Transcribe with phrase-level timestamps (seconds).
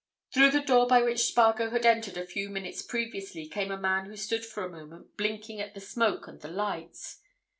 [0.33, 4.07] Through the door by which Spargo had entered a few minutes previously came a man
[4.07, 7.19] who stood for a moment blinking at the smoke and the lights.